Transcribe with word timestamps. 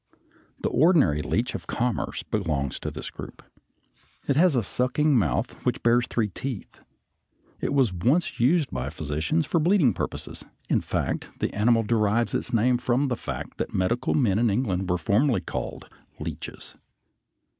The 0.61 0.69
ordinary 0.69 1.21
leech 1.21 1.53
of 1.53 1.67
commerce 1.67 2.21
(Fig. 2.23 2.41
73) 2.41 2.41
belongs 2.41 2.79
to 2.79 2.89
this 2.89 3.11
group. 3.11 3.43
It 4.27 4.35
has 4.35 4.55
a 4.55 4.63
sucking 4.63 5.15
mouth, 5.15 5.53
which 5.63 5.83
bears 5.83 6.07
three 6.07 6.29
teeth. 6.29 6.79
It 7.59 7.71
was 7.71 7.93
once 7.93 8.05
much 8.25 8.39
used 8.39 8.71
by 8.71 8.89
physicians 8.89 9.45
for 9.45 9.59
bleeding 9.59 9.93
purposes, 9.93 10.43
in 10.69 10.81
fact, 10.81 11.29
the 11.37 11.53
animal 11.53 11.83
derives 11.83 12.33
its 12.33 12.51
name 12.51 12.79
from 12.79 13.09
the 13.09 13.15
fact 13.15 13.59
that 13.59 13.75
medical 13.75 14.15
men 14.15 14.39
in 14.39 14.49
England 14.49 14.89
were 14.89 14.97
formerly 14.97 15.41
called 15.41 15.87
leeches. 16.17 16.75